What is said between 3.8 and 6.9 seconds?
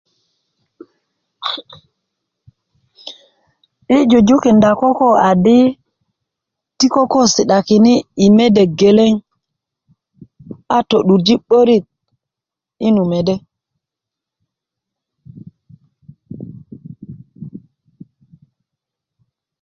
yi jujukinda koko adi ti